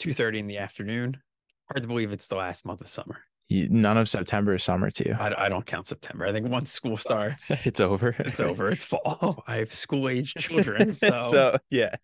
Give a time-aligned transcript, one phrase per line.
[0.00, 1.18] 2:30 in the afternoon.
[1.70, 3.27] Hard to believe it's the last month of summer.
[3.48, 5.16] You, none of September is summer to you.
[5.18, 6.26] I, I don't count September.
[6.26, 8.14] I think once school starts, it's over.
[8.18, 8.70] it's over.
[8.70, 9.42] It's fall.
[9.46, 11.94] I have school age children, so, so yeah,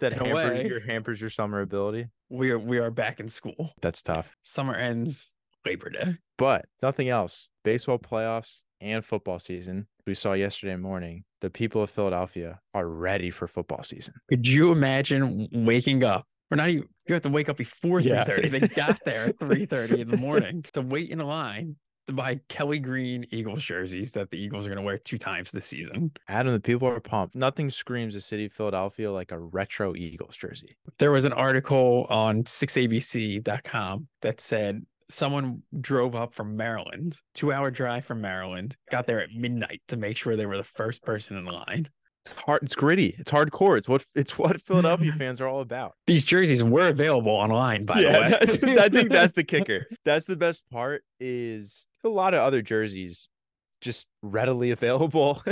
[0.00, 2.08] that hampers way- your hampers your summer ability.
[2.30, 3.72] we are we are back in school.
[3.82, 4.34] That's tough.
[4.42, 5.32] Summer ends
[5.66, 6.16] Labor Day.
[6.36, 7.50] But nothing else.
[7.64, 9.86] Baseball playoffs and football season.
[10.06, 11.24] We saw yesterday morning.
[11.40, 14.14] The people of Philadelphia are ready for football season.
[14.28, 16.26] Could you imagine waking up?
[16.50, 18.24] Or not even you have to wake up before Yeah.
[18.24, 18.48] 3:30.
[18.50, 22.38] They got there at 3:30 in the morning to wait in a line to buy
[22.48, 26.12] Kelly Green Eagles jerseys that the Eagles are going to wear two times this season.
[26.28, 27.34] Adam, the people are pumped.
[27.34, 30.76] Nothing screams the city of Philadelphia like a retro Eagles jersey.
[30.98, 37.70] There was an article on 6abc.com that said someone drove up from Maryland, two hour
[37.70, 41.36] drive from Maryland, got there at midnight to make sure they were the first person
[41.36, 41.88] in line.
[42.24, 42.62] It's hard.
[42.62, 43.14] It's gritty.
[43.18, 43.76] It's hardcore.
[43.76, 45.92] It's what it's what Philadelphia fans are all about.
[46.06, 48.78] These jerseys were available online, by the way.
[48.80, 49.86] I think that's the kicker.
[50.04, 51.04] That's the best part.
[51.20, 53.28] Is a lot of other jerseys
[53.80, 55.42] just readily available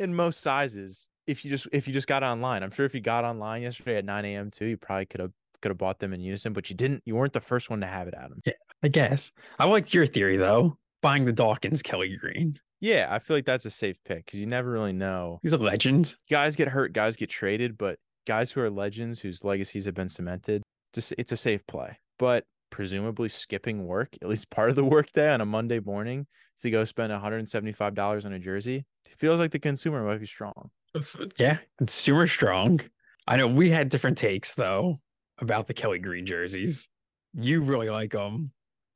[0.00, 1.08] in most sizes.
[1.26, 3.96] If you just if you just got online, I'm sure if you got online yesterday
[3.96, 4.50] at 9 a.m.
[4.50, 5.32] too, you probably could have
[5.62, 7.02] could have bought them in unison, but you didn't.
[7.06, 8.40] You weren't the first one to have it, Adam.
[8.44, 9.32] yeah I guess.
[9.58, 10.76] I liked your theory though.
[11.02, 12.58] Buying the Dawkins Kelly Green.
[12.80, 15.40] Yeah, I feel like that's a safe pick because you never really know.
[15.42, 16.16] He's a legend.
[16.28, 20.08] Guys get hurt, guys get traded, but guys who are legends whose legacies have been
[20.08, 20.62] cemented,
[20.92, 21.98] just it's a safe play.
[22.18, 26.26] But presumably skipping work, at least part of the work day on a Monday morning
[26.60, 30.70] to go spend $175 on a jersey, it feels like the consumer might be strong.
[30.94, 31.00] Uh,
[31.38, 32.80] yeah, consumer strong.
[33.26, 34.98] I know we had different takes though
[35.38, 36.88] about the Kelly Green jerseys.
[37.32, 38.52] You really like them.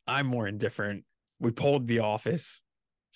[0.06, 1.04] I'm more indifferent.
[1.40, 2.62] We polled the office.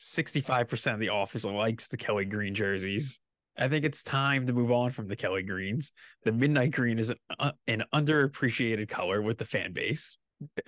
[0.02, 3.20] 65% of the office likes the Kelly Green jerseys.
[3.56, 5.92] I think it's time to move on from the Kelly Greens.
[6.24, 10.16] The midnight green is an, uh, an underappreciated color with the fan base.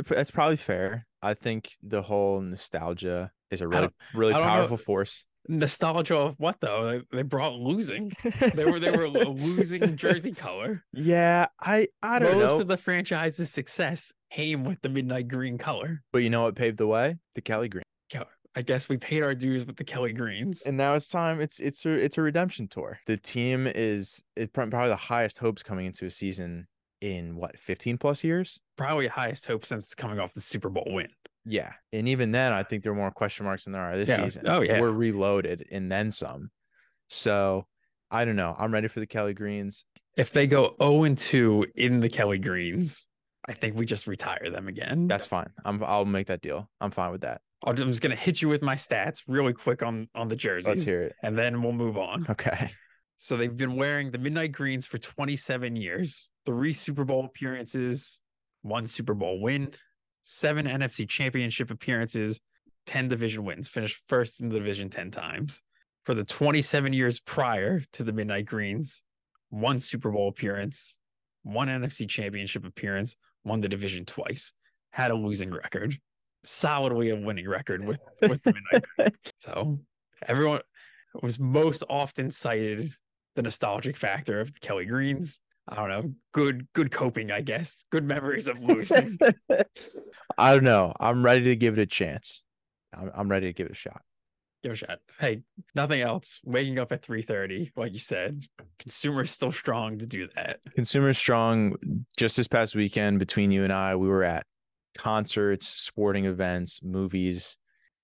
[0.06, 1.06] That's probably fair.
[1.22, 5.24] I think the whole nostalgia is a really, really don't know- powerful force.
[5.48, 7.02] Nostalgia of what though?
[7.12, 8.12] They- brought losing.
[8.54, 10.82] They were they were a losing jersey color.
[10.94, 12.60] Yeah, I I don't Most know.
[12.62, 16.02] of the franchise's success came with the midnight green color.
[16.12, 17.16] but you know what paved the way?
[17.34, 17.82] The Kelly Green.
[18.56, 20.62] I guess we paid our dues with the Kelly Greens.
[20.66, 21.40] and now it's time.
[21.40, 22.98] It's it's a it's a redemption tour.
[23.06, 26.66] The team is it probably the highest hopes coming into a season
[27.00, 28.60] in what 15 plus years.
[28.76, 31.08] Probably highest hope since coming off the Super Bowl win.
[31.44, 34.08] Yeah, and even then, I think there are more question marks than there are this
[34.08, 34.24] Yeah.
[34.24, 34.48] season.
[34.48, 34.80] Oh, yeah.
[34.80, 36.50] we're reloaded and then some.
[37.08, 37.66] So
[38.10, 38.54] I don't know.
[38.58, 39.84] I'm ready for the Kelly Greens.
[40.16, 43.06] If they go 0 and 2 in the Kelly Greens,
[43.46, 45.06] I think we just retire them again.
[45.08, 45.50] That's fine.
[45.64, 46.70] I'm I'll make that deal.
[46.80, 47.40] I'm fine with that.
[47.66, 50.84] I'm just gonna hit you with my stats really quick on on the jerseys, Let's
[50.86, 51.16] hear it.
[51.22, 52.26] and then we'll move on.
[52.28, 52.70] Okay.
[53.16, 58.18] So they've been wearing the Midnight Greens for 27 years, three Super Bowl appearances,
[58.62, 59.72] one Super Bowl win,
[60.24, 62.40] seven NFC Championship appearances,
[62.86, 65.62] 10 division wins, finished first in the division 10 times.
[66.04, 69.04] For the 27 years prior to the Midnight Greens,
[69.48, 70.98] one Super Bowl appearance,
[71.44, 74.52] one NFC Championship appearance, won the division twice,
[74.90, 75.96] had a losing record,
[76.46, 79.16] solidly a winning record with, with the Midnight Greens.
[79.36, 79.80] So
[80.26, 80.60] everyone
[81.22, 82.92] was most often cited
[83.36, 85.40] the nostalgic factor of the Kelly Greens.
[85.68, 86.14] I don't know.
[86.32, 87.84] Good, good coping, I guess.
[87.90, 89.18] Good memories of losing.
[90.38, 90.92] I don't know.
[91.00, 92.44] I'm ready to give it a chance.
[92.92, 94.02] I'm, I'm ready to give it a shot.
[94.62, 94.98] Give it a shot.
[95.18, 95.42] Hey,
[95.74, 96.40] nothing else.
[96.44, 98.44] Waking up at 3:30, like you said.
[98.78, 100.60] Consumer is still strong to do that.
[100.74, 101.76] Consumer Strong,
[102.16, 104.46] just this past weekend, between you and I, we were at
[104.96, 107.56] concerts, sporting events, movies.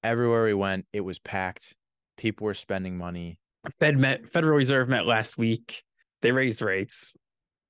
[0.02, 1.74] Everywhere we went, it was packed.
[2.16, 3.38] People were spending money.
[3.78, 5.82] Fed met Federal Reserve met last week.
[6.22, 7.14] They raised rates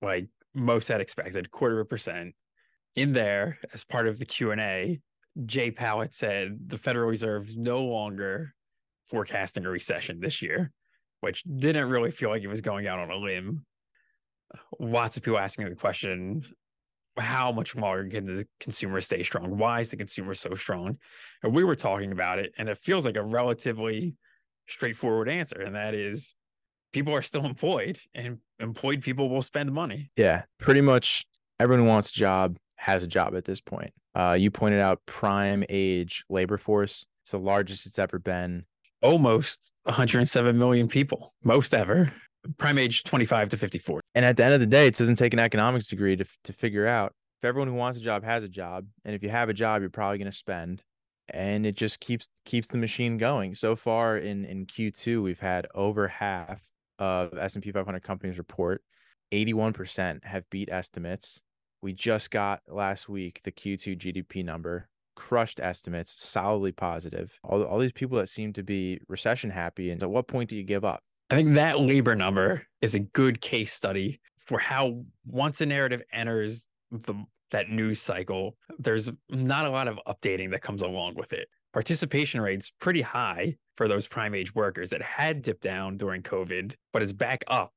[0.02, 2.34] like most had expected, quarter of a percent.
[2.96, 5.00] In there, as part of the Q and A,
[5.46, 8.54] Jay Powell said the Federal Reserve no longer
[9.06, 10.72] forecasting a recession this year,
[11.20, 13.64] which didn't really feel like it was going out on a limb.
[14.80, 16.42] Lots of people asking the question
[17.18, 19.58] how much longer can the consumer stay strong?
[19.58, 20.96] Why is the consumer so strong?
[21.42, 24.14] And we were talking about it, and it feels like a relatively
[24.68, 26.34] straightforward answer, and that is
[26.92, 30.10] people are still employed, and employed people will spend money.
[30.16, 31.24] Yeah, pretty much
[31.58, 33.92] everyone wants a job has a job at this point.
[34.14, 37.04] Uh, you pointed out prime age labor force.
[37.22, 38.64] It's the largest it's ever been.
[39.02, 42.12] Almost 107 million people, most ever.
[42.58, 44.00] Prime age 25 to 54.
[44.14, 46.52] And at the end of the day, it doesn't take an economics degree to to
[46.52, 49.48] figure out if everyone who wants a job has a job, and if you have
[49.48, 50.82] a job, you're probably going to spend,
[51.28, 53.54] and it just keeps keeps the machine going.
[53.54, 58.82] So far in in Q2, we've had over half of S&P 500 companies report.
[59.32, 61.42] 81% have beat estimates.
[61.82, 67.38] We just got last week the Q2 GDP number, crushed estimates, solidly positive.
[67.42, 69.90] All, all these people that seem to be recession happy.
[69.90, 71.02] And at what point do you give up?
[71.30, 76.02] I think that labor number is a good case study for how once a narrative
[76.12, 77.14] enters the
[77.50, 81.48] that news cycle, there's not a lot of updating that comes along with it.
[81.72, 86.74] Participation rates pretty high for those prime age workers that had dipped down during COVID,
[86.92, 87.72] but is back up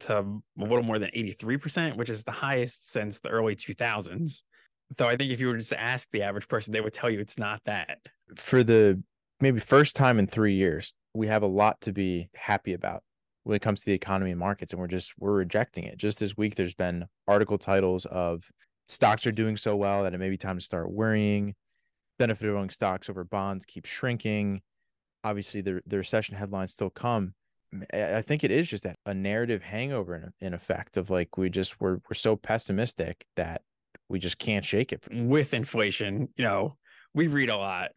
[0.00, 0.24] to a
[0.56, 4.42] little more than 83%, which is the highest since the early 2000s.
[4.98, 7.10] So I think if you were just to ask the average person, they would tell
[7.10, 7.98] you it's not that.
[8.36, 9.02] For the
[9.40, 13.02] maybe first time in three years, we have a lot to be happy about
[13.44, 15.98] when it comes to the economy and markets, and we're just we're rejecting it.
[15.98, 18.48] Just this week, there's been article titles of
[18.88, 21.54] stocks are doing so well that it may be time to start worrying.
[22.18, 24.62] Benefit of owning stocks over bonds keep shrinking.
[25.24, 27.34] Obviously, the the recession headlines still come.
[27.92, 31.48] I think it is just that a narrative hangover in, in effect of like we
[31.50, 33.62] just we're we're so pessimistic that
[34.08, 35.02] we just can't shake it.
[35.10, 36.76] With inflation, you know,
[37.14, 37.92] we read a lot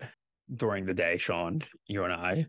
[0.54, 2.48] during the day, Sean, you and I,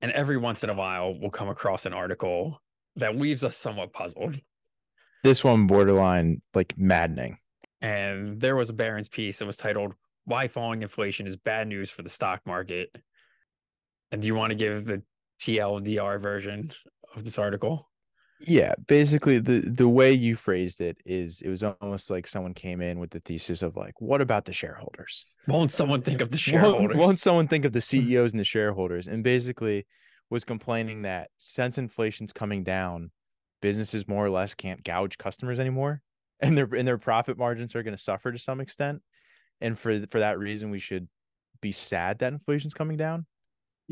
[0.00, 2.60] and every once in a while we'll come across an article
[2.96, 4.36] that leaves us somewhat puzzled.
[5.22, 7.38] This one borderline like maddening.
[7.80, 9.94] And there was a Barron's piece that was titled
[10.24, 12.96] Why Falling Inflation is Bad News for the Stock Market.
[14.12, 15.02] And do you want to give the
[15.40, 16.72] TLDR version
[17.14, 17.90] of this article?
[18.40, 22.82] Yeah, basically the the way you phrased it is it was almost like someone came
[22.82, 25.26] in with the thesis of like, what about the shareholders?
[25.46, 26.80] Won't someone think of the shareholders?
[26.80, 29.06] Won't, won't someone think of the CEOs and the shareholders?
[29.06, 29.86] And basically
[30.28, 33.10] was complaining that since inflation's coming down,
[33.62, 36.02] businesses more or less can't gouge customers anymore,
[36.40, 39.00] and their and their profit margins are going to suffer to some extent.
[39.62, 41.08] And for for that reason, we should
[41.62, 43.24] be sad that inflation's coming down.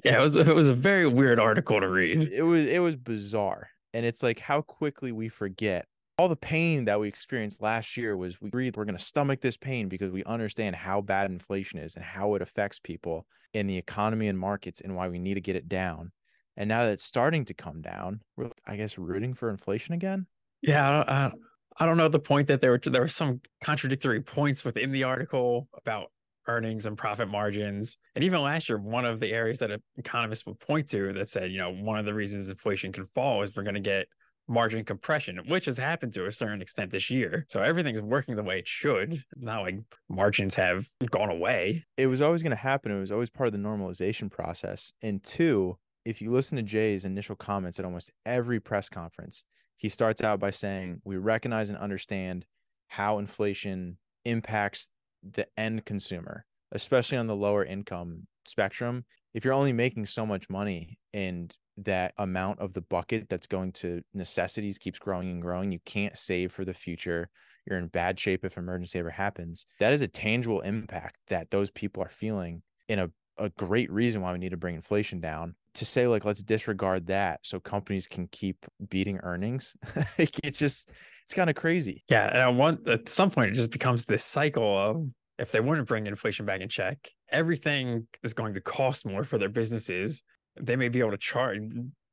[0.04, 2.30] Yeah, it was it was a very weird article to read.
[2.30, 5.86] It was it was bizarre and it's like how quickly we forget
[6.18, 9.40] all the pain that we experienced last year was we agreed we're going to stomach
[9.40, 13.66] this pain because we understand how bad inflation is and how it affects people in
[13.66, 16.12] the economy and markets and why we need to get it down.
[16.56, 20.26] And now that it's starting to come down, we're I guess rooting for inflation again.
[20.62, 21.32] Yeah, I
[21.76, 25.04] I don't know the point that there were there were some contradictory points within the
[25.04, 26.12] article about
[26.46, 27.98] earnings and profit margins.
[28.14, 31.50] And even last year, one of the areas that economists would point to that said,
[31.50, 34.06] you know, one of the reasons inflation can fall is we're going to get
[34.46, 37.46] margin compression, which has happened to a certain extent this year.
[37.48, 39.22] So everything's working the way it should.
[39.36, 39.76] Not like
[40.08, 41.84] margins have gone away.
[41.96, 42.92] It was always going to happen.
[42.92, 44.92] It was always part of the normalization process.
[45.02, 49.44] And two, if you listen to Jay's initial comments at almost every press conference,
[49.76, 52.44] he starts out by saying, We recognize and understand
[52.88, 54.88] how inflation impacts
[55.32, 59.04] the end consumer, especially on the lower income spectrum,
[59.34, 63.72] if you're only making so much money and that amount of the bucket that's going
[63.72, 67.28] to necessities keeps growing and growing, you can't save for the future.
[67.66, 69.66] You're in bad shape if emergency ever happens.
[69.80, 74.20] That is a tangible impact that those people are feeling in a, a great reason
[74.20, 75.54] why we need to bring inflation down.
[75.74, 79.76] To say, like, let's disregard that so companies can keep beating earnings,
[80.18, 80.92] it just
[81.26, 82.04] it's kind of crazy.
[82.08, 85.06] Yeah, and I want at some point it just becomes this cycle of
[85.38, 89.24] if they want to bring inflation back in check, everything is going to cost more
[89.24, 90.22] for their businesses.
[90.60, 91.60] They may be able to charge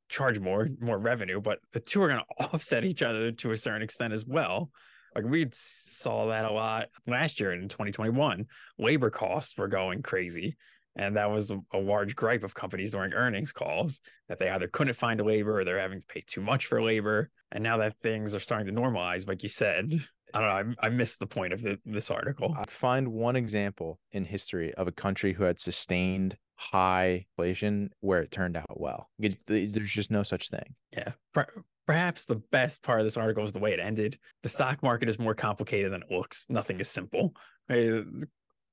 [0.08, 3.56] charge more more revenue, but the two are going to offset each other to a
[3.56, 4.70] certain extent as well.
[5.14, 8.46] Like we saw that a lot last year in 2021.
[8.78, 10.56] Labor costs were going crazy.
[10.96, 14.68] And that was a, a, large gripe of companies during earnings calls that they either
[14.68, 17.30] couldn't find labor or they're having to pay too much for labor.
[17.50, 19.90] And now that things are starting to normalize, like you said,
[20.34, 20.74] I don't know.
[20.82, 22.54] I, I missed the point of the, this article.
[22.56, 28.20] I find one example in history of a country who had sustained high inflation where
[28.20, 29.10] it turned out well.
[29.18, 30.74] It, there's just no such thing.
[30.92, 31.12] Yeah.
[31.86, 34.18] Perhaps the best part of this article is the way it ended.
[34.42, 36.46] The stock market is more complicated than it looks.
[36.48, 37.34] Nothing is simple.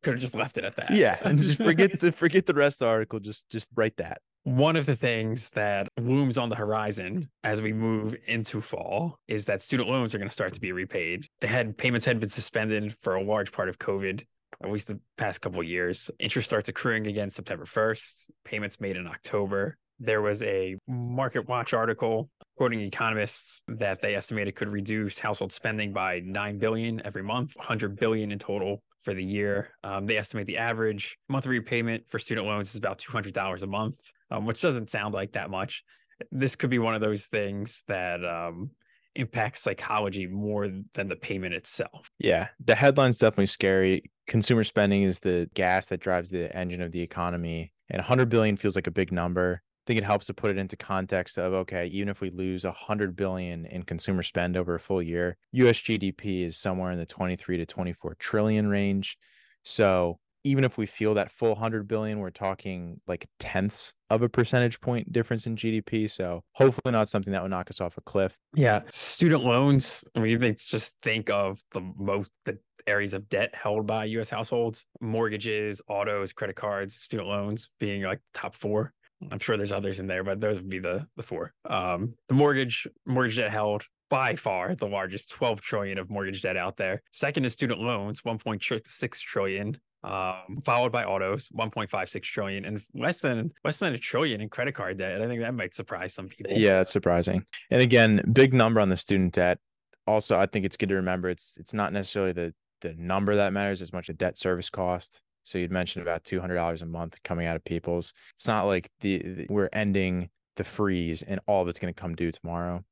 [0.03, 0.91] Could have just left it at that.
[0.91, 3.19] Yeah, and just forget the forget the rest of the article.
[3.19, 4.21] Just just write that.
[4.43, 9.45] One of the things that looms on the horizon as we move into fall is
[9.45, 11.27] that student loans are going to start to be repaid.
[11.41, 14.23] They had payments had been suspended for a large part of COVID,
[14.63, 16.09] at least the past couple of years.
[16.19, 19.77] Interest starts accruing again September 1st, payments made in October.
[19.99, 25.91] There was a Market Watch article quoting economists that they estimated could reduce household spending
[25.91, 29.71] by 9 billion every month, 100 billion in total for the year.
[29.83, 34.01] Um, they estimate the average monthly repayment for student loans is about $200 a month,
[34.31, 35.83] um, which doesn't sound like that much.
[36.31, 38.71] This could be one of those things that um,
[39.15, 42.11] impacts psychology more than the payment itself.
[42.19, 44.11] Yeah, the headline's definitely scary.
[44.27, 48.57] Consumer spending is the gas that drives the engine of the economy, and 100 billion
[48.57, 51.87] feels like a big number think it helps to put it into context of okay,
[51.87, 55.79] even if we lose a hundred billion in consumer spend over a full year, US
[55.79, 59.17] GDP is somewhere in the 23 to 24 trillion range.
[59.63, 64.29] So even if we feel that full 100 billion we're talking like tenths of a
[64.29, 68.01] percentage point difference in gdp so hopefully not something that would knock us off a
[68.01, 68.39] cliff.
[68.55, 73.53] Yeah student loans i mean they just think of the most the areas of debt
[73.53, 78.93] held by us households mortgages autos credit cards student loans being like top four
[79.31, 81.53] I'm sure there's others in there, but those would be the the four.
[81.69, 86.57] Um, the mortgage mortgage debt held by far the largest 12 trillion of mortgage debt
[86.57, 87.01] out there.
[87.11, 89.77] Second is student loans, 1.6 trillion.
[90.01, 94.73] Um, followed by autos, 1.56 trillion, and less than less than a trillion in credit
[94.73, 95.21] card debt.
[95.21, 96.53] I think that might surprise some people.
[96.53, 97.45] Yeah, it's surprising.
[97.69, 99.59] And again, big number on the student debt.
[100.07, 103.51] Also, I think it's good to remember it's it's not necessarily the the number that
[103.51, 105.21] matters as much as debt service cost.
[105.49, 108.13] So you'd mentioned about two hundred dollars a month coming out of people's.
[108.35, 111.99] It's not like the, the we're ending the freeze and all of it's going to
[111.99, 112.83] come due tomorrow.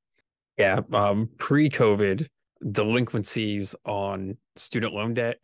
[0.58, 2.26] Yeah, um, pre-COVID
[2.72, 5.38] delinquencies on student loan debt,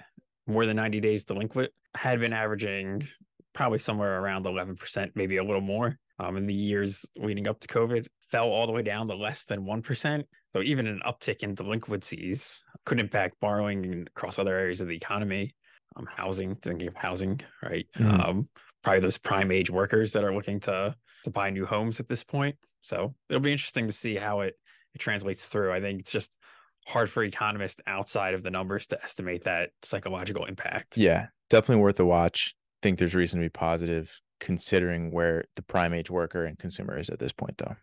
[0.47, 3.07] more than ninety days delinquent, had been averaging
[3.53, 5.99] probably somewhere around eleven percent, maybe a little more.
[6.17, 9.43] Um, in the years leading up to COVID, fell all the way down to less
[9.43, 10.25] than one percent.
[10.55, 15.53] So even an uptick in delinquencies could impact borrowing across other areas of the economy
[15.95, 17.87] um, housing, thinking of housing, right?
[17.97, 18.21] Mm-hmm.
[18.21, 18.49] Um,
[18.83, 22.23] probably those prime age workers that are looking to to buy new homes at this
[22.23, 22.55] point.
[22.81, 24.55] So it'll be interesting to see how it
[24.93, 25.71] it translates through.
[25.71, 26.37] I think it's just
[26.85, 30.97] hard for economists outside of the numbers to estimate that psychological impact.
[30.97, 32.53] Yeah, definitely worth a watch.
[32.55, 36.99] I think there's reason to be positive considering where the prime age worker and consumer
[36.99, 37.75] is at this point though.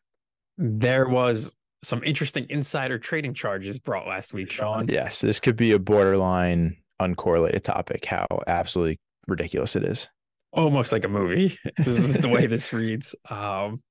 [0.59, 4.87] There was some interesting insider trading charges brought last week, Sean.
[4.88, 10.09] Yes, this could be a borderline uncorrelated topic how absolutely ridiculous it is.
[10.52, 13.14] Almost like a movie the way this reads.
[13.28, 13.83] Um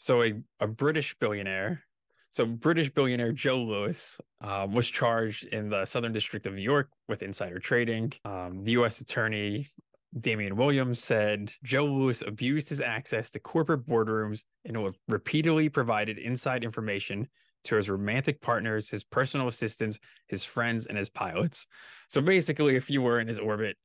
[0.00, 1.82] so a, a british billionaire
[2.30, 6.88] so british billionaire joe lewis um, was charged in the southern district of new york
[7.06, 8.12] with insider trading.
[8.24, 9.70] Um, the u.s attorney
[10.18, 16.64] Damian Williams said Joe Lewis abused his access to corporate boardrooms and repeatedly provided inside
[16.64, 17.28] information
[17.64, 19.98] to his romantic partners, his personal assistants,
[20.28, 21.66] his friends, and his pilots.
[22.08, 23.76] So basically, if you were in his orbit,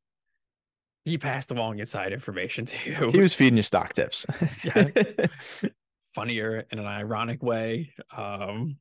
[1.03, 3.11] he passed along inside information to you.
[3.11, 4.25] He was feeding you stock tips.
[4.63, 4.89] yeah.
[6.13, 7.93] Funnier in an ironic way.
[8.15, 8.77] Um,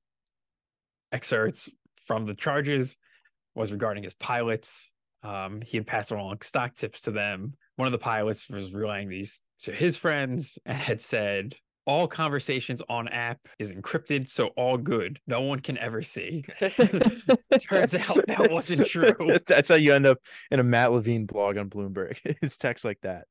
[1.13, 1.71] excerpts
[2.07, 2.97] from the charges
[3.55, 4.93] was regarding his pilots.
[5.23, 7.55] Um, he had passed along stock tips to them.
[7.77, 11.57] One of the pilots was relaying these to his friends and had said,
[11.87, 15.21] all conversations on app is encrypted, so all good.
[15.27, 16.45] No one can ever see.
[16.59, 19.15] Turns out that wasn't true.
[19.47, 20.19] That's how you end up
[20.51, 22.19] in a Matt Levine blog on Bloomberg.
[22.25, 23.27] It's text like that.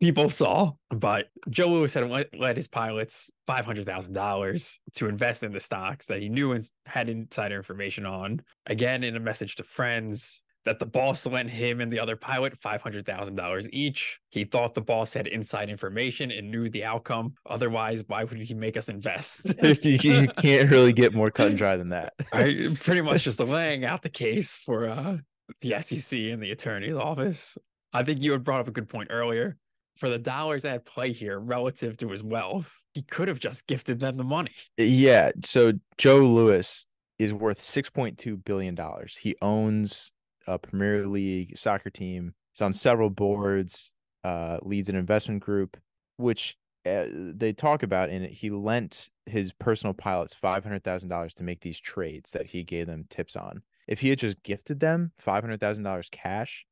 [0.00, 5.44] People saw, but Joe Lewis had led his pilots five hundred thousand dollars to invest
[5.44, 8.40] in the stocks that he knew and had insider information on.
[8.66, 12.58] Again, in a message to friends, that the boss lent him and the other pilot
[12.60, 14.20] $500,000 each.
[14.30, 17.34] He thought the boss had inside information and knew the outcome.
[17.46, 19.52] Otherwise, why would he make us invest?
[19.84, 22.14] you can't really get more cut and dry than that.
[22.32, 22.74] right?
[22.80, 25.18] Pretty much just laying out the case for uh,
[25.60, 27.58] the SEC and the attorney's office.
[27.92, 29.56] I think you had brought up a good point earlier.
[29.96, 34.00] For the dollars at play here relative to his wealth, he could have just gifted
[34.00, 34.52] them the money.
[34.78, 35.32] Yeah.
[35.44, 36.86] So Joe Lewis
[37.18, 38.76] is worth $6.2 billion.
[39.20, 40.12] He owns
[40.46, 42.34] a Premier League soccer team.
[42.52, 43.92] He's on several boards,
[44.24, 45.76] uh, leads an investment group,
[46.16, 48.32] which uh, they talk about in it.
[48.32, 53.36] He lent his personal pilots $500,000 to make these trades that he gave them tips
[53.36, 53.62] on.
[53.86, 56.66] If he had just gifted them $500,000 cash,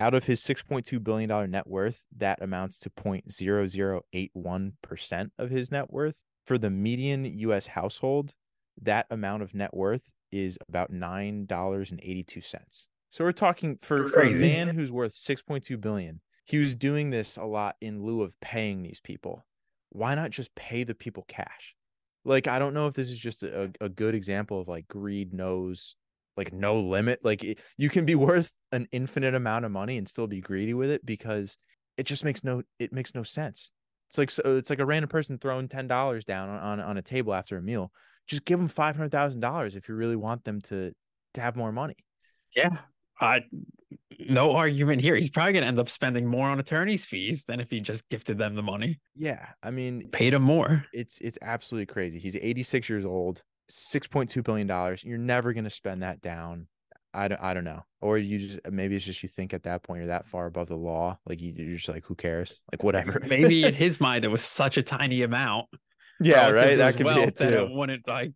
[0.00, 6.22] out of his $6.2 billion net worth, that amounts to 0.0081% of his net worth.
[6.46, 8.34] For the median US household,
[8.82, 12.88] that amount of net worth is about $9.82.
[13.14, 16.20] So we're talking for, for a man who's worth 6.2 billion.
[16.46, 19.46] He was doing this a lot in lieu of paying these people.
[19.90, 21.76] Why not just pay the people cash?
[22.24, 25.32] Like I don't know if this is just a, a good example of like greed
[25.32, 25.94] knows
[26.36, 27.20] like no limit.
[27.22, 30.74] Like it- you can be worth an infinite amount of money and still be greedy
[30.74, 31.56] with it because
[31.96, 33.70] it just makes no it makes no sense.
[34.10, 36.96] It's like so it's like a random person throwing ten dollars down on, on on
[36.96, 37.92] a table after a meal.
[38.26, 40.90] Just give them five hundred thousand dollars if you really want them to
[41.34, 41.94] to have more money.
[42.56, 42.76] Yeah.
[43.20, 43.42] I
[44.18, 45.14] no argument here.
[45.14, 48.38] He's probably gonna end up spending more on attorney's fees than if he just gifted
[48.38, 49.00] them the money.
[49.16, 50.84] Yeah, I mean Paid him more.
[50.92, 52.18] it's it's absolutely crazy.
[52.18, 55.02] He's 86 years old, 6.2 billion dollars.
[55.04, 56.66] You're never going to spend that down.
[57.12, 57.82] I don't I don't know.
[58.00, 60.68] Or you just maybe it's just you think at that point you're that far above
[60.68, 62.60] the law, like you, you're just like who cares?
[62.72, 63.22] Like whatever.
[63.26, 65.66] Maybe in his mind it was such a tiny amount.
[66.20, 66.76] yeah, right.
[66.76, 67.68] That could be it that too.
[67.70, 68.32] wouldn't like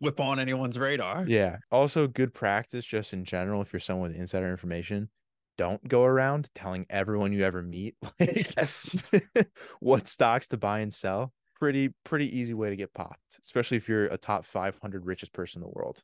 [0.00, 1.24] whip on anyone's radar.
[1.26, 1.58] Yeah.
[1.70, 3.62] Also, good practice just in general.
[3.62, 5.08] If you're someone with insider information,
[5.56, 9.10] don't go around telling everyone you ever meet like Yes.
[9.80, 11.32] what stocks to buy and sell.
[11.58, 15.62] Pretty pretty easy way to get popped, especially if you're a top 500 richest person
[15.62, 16.02] in the world.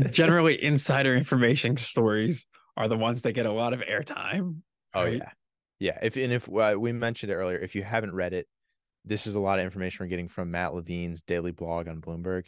[0.10, 2.44] Generally, insider information stories
[2.76, 4.56] are the ones that get a lot of airtime.
[4.92, 5.18] Oh right?
[5.18, 5.30] yeah,
[5.78, 5.98] yeah.
[6.02, 8.48] If and if uh, we mentioned it earlier, if you haven't read it,
[9.04, 12.44] this is a lot of information we're getting from Matt Levine's daily blog on Bloomberg.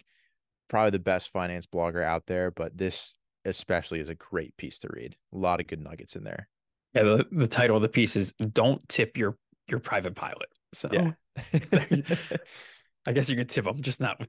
[0.69, 4.89] Probably the best finance blogger out there, but this especially is a great piece to
[4.93, 5.17] read.
[5.33, 6.49] A lot of good nuggets in there.
[6.95, 9.37] Yeah, the, the title of the piece is "Don't Tip Your
[9.69, 11.13] Your Private Pilot." So Yeah.
[13.07, 14.29] I guess you can tip them, just not with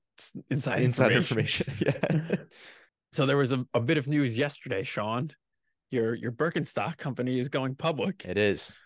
[0.50, 1.68] inside Inside information.
[1.68, 1.98] information.
[2.32, 2.36] Yeah.
[3.14, 5.32] So there was a, a bit of news yesterday, Sean.
[5.90, 8.24] Your your Birkenstock company is going public.
[8.26, 8.80] it is.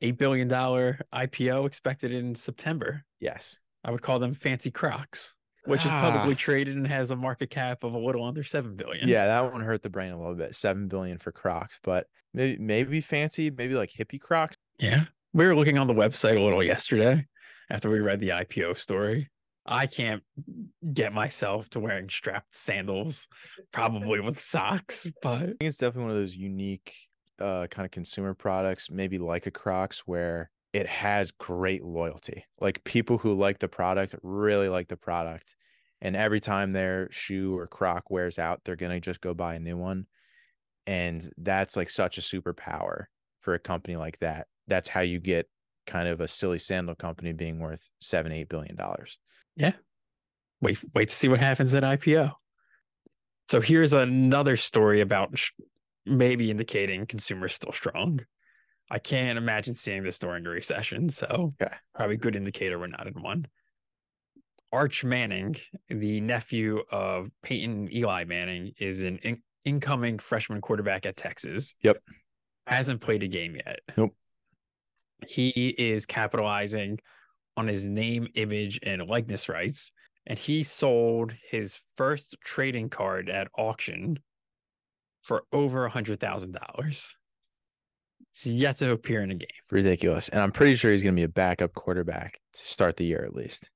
[0.00, 3.04] Eight billion dollar IPO expected in September.
[3.20, 3.58] Yes.
[3.84, 5.34] I would call them fancy Crocs,
[5.66, 6.00] which is Ah.
[6.00, 9.06] publicly traded and has a market cap of a little under seven billion.
[9.08, 10.54] Yeah, that one hurt the brain a little bit.
[10.54, 14.56] Seven billion for Crocs, but maybe maybe fancy, maybe like hippie Crocs.
[14.78, 15.04] Yeah.
[15.34, 17.26] We were looking on the website a little yesterday
[17.70, 19.30] after we read the IPO story.
[19.64, 20.22] I can't
[20.92, 23.28] get myself to wearing strapped sandals,
[23.72, 26.94] probably with socks, but I think it's definitely one of those unique
[27.42, 32.46] uh kind of consumer products, maybe like a Crocs, where it has great loyalty.
[32.60, 35.54] Like people who like the product really like the product.
[36.00, 39.60] And every time their shoe or croc wears out, they're gonna just go buy a
[39.60, 40.06] new one.
[40.86, 43.04] And that's like such a superpower
[43.40, 44.46] for a company like that.
[44.66, 45.48] That's how you get
[45.86, 49.18] kind of a silly sandal company being worth seven, eight billion dollars.
[49.56, 49.72] Yeah.
[50.60, 52.32] Wait wait to see what happens at IPO.
[53.48, 55.38] So here's another story about
[56.06, 58.20] maybe indicating consumers still strong.
[58.90, 61.72] I can't imagine seeing this during a recession, so Okay.
[61.94, 63.46] probably good indicator we're not in one.
[64.72, 65.56] Arch Manning,
[65.88, 71.74] the nephew of Peyton Eli Manning, is an in- incoming freshman quarterback at Texas.
[71.82, 72.02] Yep.
[72.66, 73.80] Hasn't played a game yet.
[73.96, 74.14] Nope.
[75.26, 76.98] He is capitalizing
[77.56, 79.92] on his name, image, and likeness rights.
[80.26, 84.18] And he sold his first trading card at auction
[85.22, 87.14] for over a hundred thousand dollars.
[88.30, 89.48] It's yet to appear in a game.
[89.70, 90.28] ridiculous.
[90.28, 93.24] And I'm pretty sure he's going to be a backup quarterback to start the year
[93.26, 93.68] at least.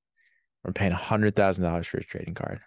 [0.63, 2.59] We're paying hundred thousand dollars for his trading card.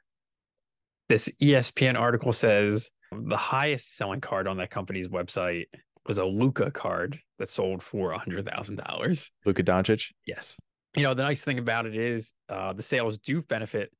[1.08, 5.66] This ESPN article says the highest selling card on that company's website
[6.06, 9.30] was a Luka card that sold for a hundred thousand dollars.
[9.44, 10.12] Luka Doncic.
[10.26, 10.56] Yes.
[10.96, 13.92] You know, the nice thing about it is uh, the sales do benefit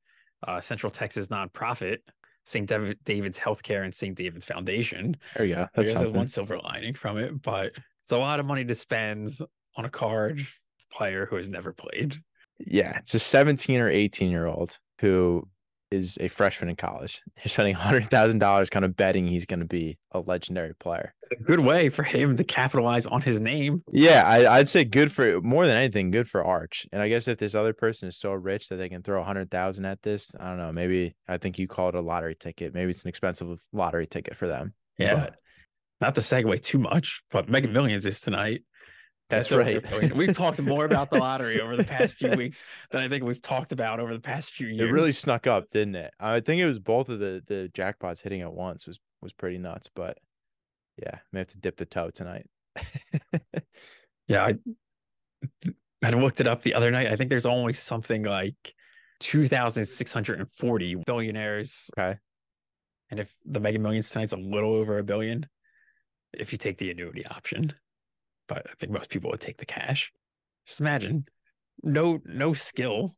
[0.47, 1.99] uh, Central Texas nonprofit,
[2.45, 2.67] St.
[3.05, 4.15] David's Healthcare and St.
[4.15, 5.17] David's Foundation.
[5.37, 7.71] Oh yeah, That's there's one silver lining from it, but
[8.03, 9.29] it's a lot of money to spend
[9.75, 10.45] on a card
[10.91, 12.17] player who has never played.
[12.59, 15.47] Yeah, it's a 17 or 18 year old who
[15.91, 17.21] is a freshman in college.
[17.37, 21.13] He's spending hundred thousand dollars, kind of betting he's going to be a legendary player.
[21.23, 23.83] It's a good way for him to capitalize on his name.
[23.91, 26.87] Yeah, I, I'd say good for more than anything, good for Arch.
[26.91, 29.25] And I guess if this other person is so rich that they can throw a
[29.25, 30.71] hundred thousand at this, I don't know.
[30.71, 32.73] Maybe I think you call it a lottery ticket.
[32.73, 34.73] Maybe it's an expensive lottery ticket for them.
[34.97, 35.15] Yeah.
[35.15, 35.35] But
[35.99, 38.63] Not to segue too much, but Mega Millions is tonight.
[39.31, 40.15] That's over right.
[40.15, 43.41] We've talked more about the lottery over the past few weeks than I think we've
[43.41, 44.89] talked about over the past few years.
[44.89, 46.13] It really snuck up, didn't it?
[46.19, 49.57] I think it was both of the the jackpots hitting at once was was pretty
[49.57, 49.89] nuts.
[49.93, 50.17] But
[50.97, 52.47] yeah, may have to dip the toe tonight.
[54.31, 54.55] Yeah, I,
[56.03, 57.07] I looked it up the other night.
[57.07, 58.73] I think there's only something like
[59.19, 61.89] 2,640 billionaires.
[61.97, 62.17] Okay.
[63.09, 65.47] And if the Mega Millions tonight's a little over a billion,
[66.31, 67.73] if you take the annuity option,
[68.51, 70.11] but I think most people would take the cash.
[70.67, 71.25] Just imagine,
[71.83, 73.15] no, no skill,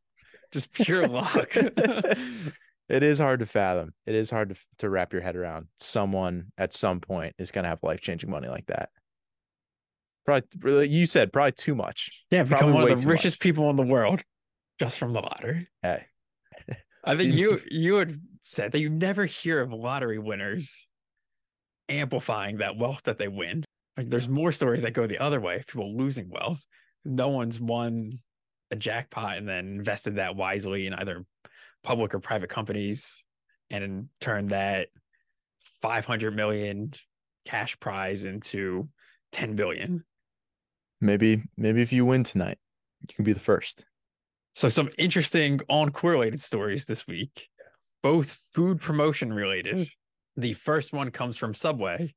[0.52, 1.56] just pure luck.
[1.56, 3.94] It is hard to fathom.
[4.06, 5.66] It is hard to, to wrap your head around.
[5.76, 8.90] Someone at some point is going to have life changing money like that.
[10.24, 12.24] Probably, you said probably too much.
[12.30, 13.40] Yeah, become one of the richest much.
[13.40, 14.22] people in the world
[14.78, 15.66] just from the lottery.
[15.82, 16.04] Hey,
[17.02, 20.86] I think you you had said that you never hear of lottery winners
[21.88, 23.64] amplifying that wealth that they win.
[23.96, 26.60] Like there's more stories that go the other way of people losing wealth.
[27.04, 28.18] No one's won
[28.70, 31.24] a jackpot and then invested that wisely in either
[31.82, 33.22] public or private companies
[33.70, 34.88] and in turned that
[35.82, 36.92] 500 million
[37.44, 38.88] cash prize into
[39.32, 40.04] 10 billion.
[41.00, 42.58] maybe maybe if you win tonight,
[43.02, 43.84] you can be the first.
[44.54, 47.48] So some interesting uncorrelated stories this week,
[48.02, 49.88] both food promotion related.
[50.36, 52.14] The first one comes from Subway,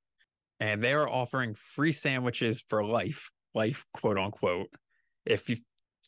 [0.60, 4.70] and they are offering free sandwiches for life, life quote unquote,
[5.26, 5.58] if you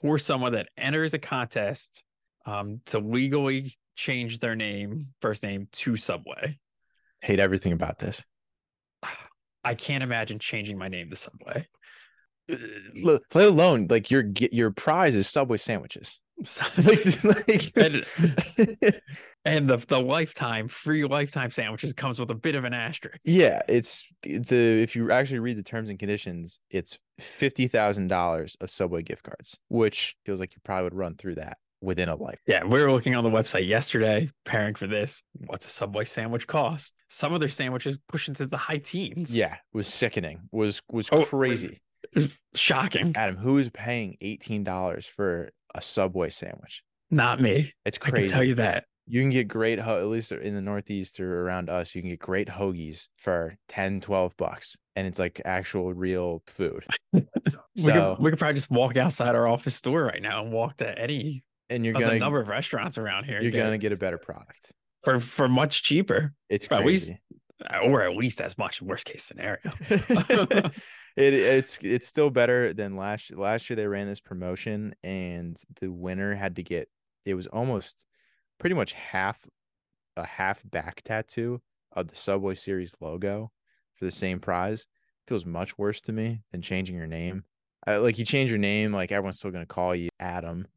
[0.02, 2.04] for someone that enters a contest
[2.46, 6.58] um, to legally change their name, first name to Subway.
[7.22, 8.24] Hate everything about this.
[9.64, 11.68] I can't imagine changing my name to Subway.
[12.52, 12.56] Uh,
[13.04, 16.20] Let let alone like your your prize is Subway sandwiches.
[16.44, 18.06] So- like, like and,
[19.46, 23.20] and the the lifetime free lifetime sandwiches comes with a bit of an asterisk.
[23.24, 28.56] Yeah, it's the if you actually read the terms and conditions, it's fifty thousand dollars
[28.62, 32.16] of Subway gift cards, which feels like you probably would run through that within a
[32.16, 32.40] life.
[32.46, 35.22] Yeah, we were looking on the website yesterday, preparing for this.
[35.46, 36.94] What's a Subway sandwich cost?
[37.10, 39.36] Some of their sandwiches push into the high teens.
[39.36, 40.42] Yeah, was sickening.
[40.52, 41.80] Was was Oh, crazy.
[42.56, 43.14] Shocking.
[43.16, 46.84] Adam, who is paying eighteen dollars for a Subway sandwich?
[47.12, 47.74] Not me.
[47.86, 48.86] It's I can tell you that.
[49.08, 52.12] you can get great ho- at least in the northeast or around us you can
[52.12, 57.24] get great hoagies for 10 12 bucks and it's like actual real food We,
[57.84, 60.78] so could, we could probably just walk outside our office store right now and walk
[60.78, 63.42] to any and you're gonna number of restaurants around here.
[63.42, 67.20] you're gonna get a better product for for much cheaper, it's crazy
[67.84, 68.82] or at least as much.
[68.82, 69.60] Worst case scenario.
[69.90, 75.92] it it's it's still better than last last year they ran this promotion and the
[75.92, 76.90] winner had to get
[77.26, 78.06] it was almost
[78.60, 79.46] pretty much half
[80.16, 83.52] a half back tattoo of the Subway series logo
[83.96, 84.88] for the same prize
[85.28, 87.44] feels much worse to me than changing your name.
[87.88, 90.68] Uh, like you change your name, like everyone's still gonna call you Adam,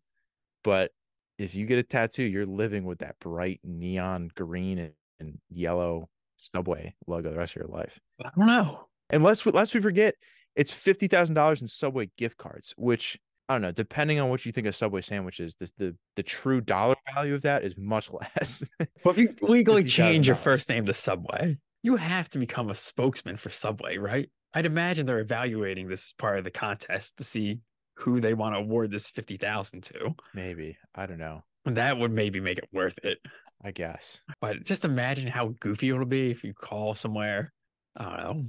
[0.63, 0.91] but
[1.39, 6.09] if you get a tattoo, you're living with that bright neon green and, and yellow
[6.55, 8.89] Subway logo the rest of your life I don't know.
[9.11, 10.15] unless lest we forget
[10.57, 13.73] it's fifty thousand dollars in Subway gift cards, which I don't know.
[13.73, 17.35] Depending on what you think a Subway sandwich is, the the, the true dollar value
[17.35, 18.63] of that is much less.
[19.05, 22.75] Well, if you legally change your first name to Subway, you have to become a
[22.75, 24.29] spokesman for Subway, right?
[24.55, 27.61] I'd imagine they're evaluating this as part of the contest to see
[27.97, 30.15] who they want to award this fifty thousand to.
[30.35, 31.45] Maybe I don't know.
[31.65, 33.19] That would maybe make it worth it.
[33.65, 37.53] I guess But just imagine how goofy it'll be if you call somewhere,
[37.97, 38.45] I don't know,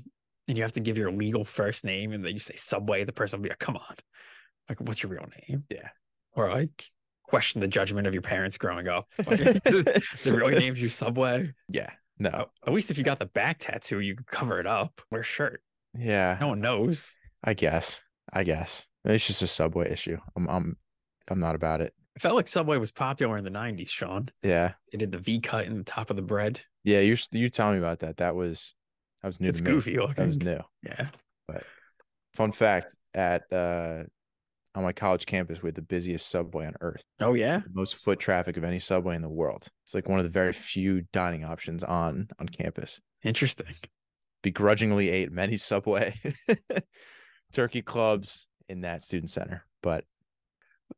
[0.47, 3.13] and you have to give your legal first name and then you say Subway, the
[3.13, 3.95] person will be like, come on.
[4.69, 5.63] Like, what's your real name?
[5.69, 5.89] Yeah.
[6.36, 6.86] Or like
[7.23, 9.08] question the judgment of your parents growing up.
[9.26, 11.54] Like, the real name's you Subway.
[11.69, 11.89] yeah.
[12.19, 12.45] No.
[12.65, 15.02] At least if you got the back tattoo, you could cover it up.
[15.12, 15.62] Wear a shirt.
[15.97, 16.38] Yeah.
[16.39, 17.15] No one knows.
[17.43, 18.04] I guess.
[18.32, 20.17] I guess it's just a Subway issue.
[20.36, 20.78] I'm I'm
[21.30, 21.93] I'm not about it.
[22.15, 24.30] I felt like Subway was popular in the 90s, Sean.
[24.43, 24.73] Yeah.
[24.91, 26.62] They did the V cut in the top of the bread.
[26.84, 26.99] Yeah.
[26.99, 28.17] You're you telling me about that.
[28.17, 28.76] That was
[29.21, 29.49] that was new.
[29.49, 29.69] It's to me.
[29.71, 30.60] goofy That was new.
[30.84, 31.08] Yeah.
[31.47, 31.63] But
[32.34, 34.04] fun fact: at uh
[34.76, 37.04] on my college campus, we had the busiest subway on earth.
[37.19, 37.60] Oh, yeah.
[37.60, 39.67] the most foot traffic of any subway in the world.
[39.86, 42.99] It's like one of the very few dining options on on campus.
[43.23, 43.76] Interesting.
[44.41, 46.19] Begrudgingly ate many subway
[47.54, 50.06] turkey clubs in that student center, but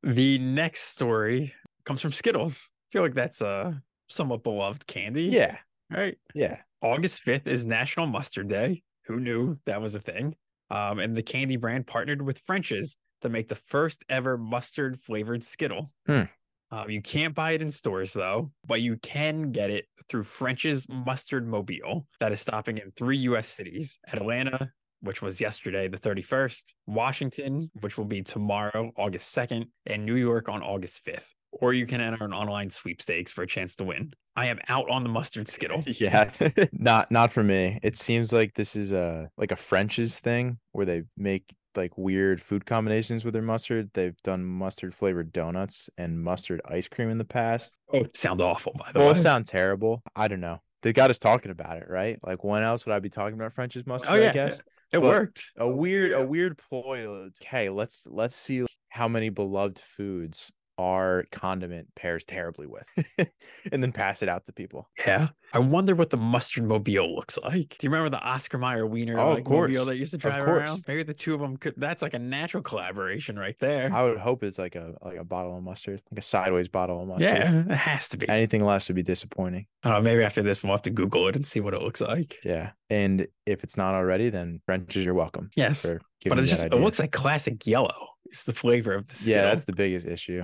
[0.04, 1.54] The next story
[1.86, 2.70] comes from Skittles.
[2.70, 5.24] I feel like that's a somewhat beloved candy.
[5.26, 5.58] yeah,
[5.90, 6.18] Right.
[6.34, 8.84] yeah, August 5th is National Mustard Day.
[9.08, 10.36] Who knew that was a thing?
[10.72, 15.44] Um, and the candy brand partnered with French's to make the first ever mustard flavored
[15.44, 15.92] Skittle.
[16.08, 16.24] Hmm.
[16.72, 20.88] Um, you can't buy it in stores though, but you can get it through French's
[20.90, 26.74] Mustard Mobile that is stopping in three US cities Atlanta, which was yesterday, the 31st,
[26.88, 31.28] Washington, which will be tomorrow, August 2nd, and New York on August 5th.
[31.52, 34.14] Or you can enter an online sweepstakes for a chance to win.
[34.36, 35.84] I am out on the mustard Skittle.
[35.88, 36.30] yeah.
[36.74, 37.80] not not for me.
[37.82, 41.46] It seems like this is a like a French's thing where they make
[41.78, 43.90] like weird food combinations with their mustard.
[43.94, 47.78] They've done mustard flavored donuts and mustard ice cream in the past.
[47.94, 49.14] Oh, it sounds awful, by the Well, way.
[49.14, 50.04] it sounds terrible.
[50.16, 50.60] I don't know.
[50.82, 52.20] They got us talking about it, right?
[52.22, 54.12] Like when else would I be talking about French's oh, mustard?
[54.12, 54.30] oh, yeah.
[54.30, 54.62] I guess.
[54.92, 55.52] It but- worked.
[55.58, 61.24] a weird a weird ploy to okay let's let's see how many beloved foods our
[61.32, 62.88] condiment pairs terribly with
[63.72, 64.90] and then pass it out to people.
[65.06, 65.30] Yeah.
[65.54, 67.78] I wonder what the mustard mobile looks like.
[67.78, 69.72] Do you remember the Oscar Mayer Wiener Oh, of like, course.
[69.72, 70.84] mobile that used to drive around?
[70.88, 73.90] Maybe the two of them could that's like a natural collaboration right there.
[73.94, 77.02] I would hope it's like a like a bottle of mustard, like a sideways bottle
[77.02, 77.24] of mustard.
[77.38, 78.28] yeah, it has to be.
[78.28, 79.68] Anything less would be disappointing.
[79.84, 82.02] don't know, maybe after this we'll have to Google it and see what it looks
[82.02, 82.38] like.
[82.44, 82.72] Yeah.
[82.90, 85.50] And if it's not already, then French's you're welcome.
[85.56, 85.86] Yes.
[86.28, 88.08] But it just that it looks like classic yellow.
[88.26, 90.44] It's the flavor of the Yeah, that's the biggest issue.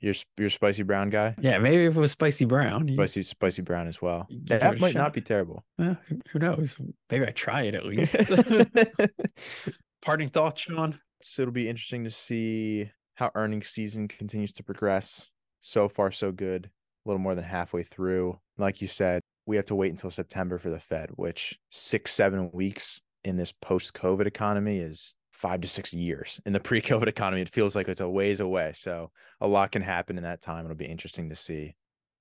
[0.00, 1.34] You're a spicy brown guy.
[1.40, 2.88] Yeah, maybe if it was spicy brown.
[2.88, 4.26] you- Spicy spicy brown as well.
[4.30, 5.64] you That might not be terrible.
[5.78, 5.96] who-
[6.30, 6.76] who knows?
[7.10, 8.16] Maybe I try it at least.
[10.02, 10.98] Parting thoughts, Sean?
[11.20, 15.30] so it'll be interesting to see how earnings season continues to progress.
[15.60, 16.66] So far, so good.
[16.66, 18.38] A little more than halfway through.
[18.58, 22.50] Like you said, we have to wait until September for the Fed, which six, seven
[22.52, 26.40] weeks in this post COVID economy is five to six years.
[26.46, 28.72] In the pre COVID economy, it feels like it's a ways away.
[28.74, 30.64] So a lot can happen in that time.
[30.64, 31.74] It'll be interesting to see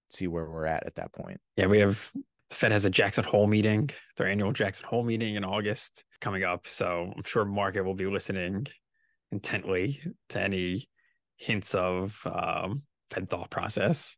[0.10, 1.40] see where we're at at that point.
[1.56, 2.12] Yeah, we have
[2.50, 6.44] the Fed has a Jackson Hole meeting, their annual Jackson Hole meeting in August coming
[6.44, 6.68] up.
[6.68, 8.68] So I'm sure market will be listening
[9.32, 10.90] intently to any
[11.38, 14.18] hints of um, Fed thought process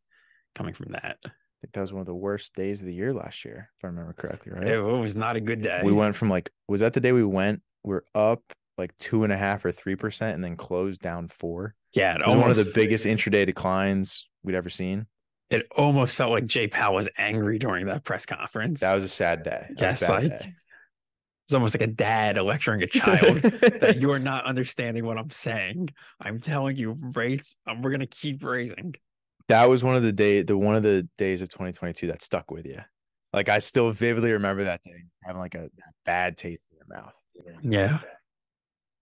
[0.55, 1.17] coming from that.
[1.23, 1.29] I
[1.61, 3.87] think that was one of the worst days of the year last year, if I
[3.87, 4.67] remember correctly, right?
[4.67, 5.81] It was not a good day.
[5.83, 8.41] we went from like was that the day we went we're up
[8.77, 12.21] like two and a half or three percent and then closed down four yeah, it,
[12.21, 15.05] it was one of the biggest intraday declines we'd ever seen
[15.49, 18.79] It almost felt like Jay Powell was angry during that press conference.
[18.81, 20.53] that was a sad day That Yes, was a bad like, day.
[21.47, 25.29] It's almost like a dad lecturing a child that you are not understanding what I'm
[25.29, 25.89] saying.
[26.21, 27.57] I'm telling you, raise.
[27.67, 28.95] um, We're gonna keep raising.
[29.49, 32.49] that was one of the day the one of the days of 2022 that stuck
[32.49, 32.79] with you
[33.33, 35.69] like i still vividly remember that day having like a,
[36.05, 37.21] bad taste in your mouth
[37.61, 37.99] Yeah.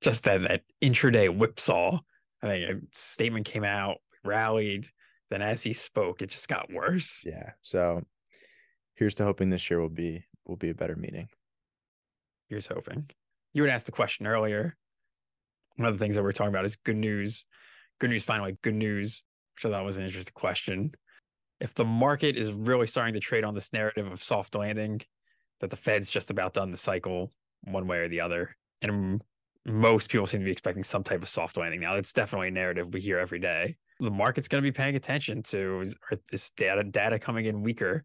[0.01, 1.99] Just that that intraday whipsaw.
[2.43, 4.87] I think a statement came out, rallied.
[5.29, 7.23] Then as he spoke, it just got worse.
[7.25, 8.01] yeah so
[8.95, 11.29] here's to hoping this year will be will be a better meeting
[12.51, 13.09] Here's hoping.
[13.53, 14.75] You had asked the question earlier.
[15.77, 17.45] One of the things that we're talking about is good news.
[18.01, 19.23] Good news, finally, good news,
[19.55, 20.91] which I thought was an interesting question.
[21.61, 24.99] If the market is really starting to trade on this narrative of soft landing,
[25.61, 27.31] that the Fed's just about done the cycle
[27.63, 29.21] one way or the other, and
[29.65, 31.95] most people seem to be expecting some type of soft landing now.
[31.95, 33.75] It's definitely a narrative we hear every day.
[33.99, 35.95] The market's going to be paying attention to is
[36.31, 38.03] this data data coming in weaker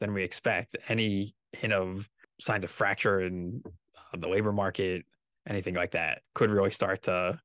[0.00, 0.76] than we expect.
[0.88, 2.08] Any hint of
[2.40, 5.04] signs of fracture in uh, the labor market,
[5.48, 7.38] anything like that, could really start to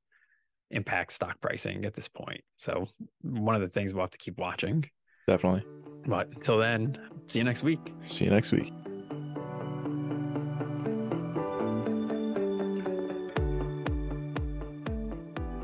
[0.70, 2.40] impact stock pricing at this point.
[2.56, 2.88] So
[3.22, 4.84] one of the things we'll have to keep watching.
[5.28, 5.64] definitely
[6.06, 6.98] But until then,
[7.28, 7.92] see you next week.
[8.02, 8.72] see you next week